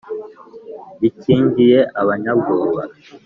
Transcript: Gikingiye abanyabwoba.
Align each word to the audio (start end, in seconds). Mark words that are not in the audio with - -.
Gikingiye 0.99 1.79
abanyabwoba. 2.01 2.83